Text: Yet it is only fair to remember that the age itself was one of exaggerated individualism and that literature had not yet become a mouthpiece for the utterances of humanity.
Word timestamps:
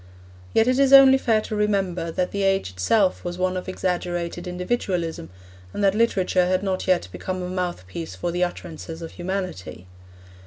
Yet 0.51 0.67
it 0.67 0.79
is 0.79 0.93
only 0.93 1.19
fair 1.19 1.41
to 1.41 1.55
remember 1.55 2.09
that 2.09 2.31
the 2.31 2.41
age 2.41 2.71
itself 2.71 3.23
was 3.23 3.37
one 3.37 3.55
of 3.55 3.69
exaggerated 3.69 4.47
individualism 4.47 5.29
and 5.75 5.83
that 5.83 5.93
literature 5.93 6.47
had 6.47 6.63
not 6.63 6.87
yet 6.87 7.07
become 7.11 7.43
a 7.43 7.47
mouthpiece 7.47 8.15
for 8.15 8.31
the 8.31 8.43
utterances 8.43 9.03
of 9.03 9.11
humanity. 9.11 9.85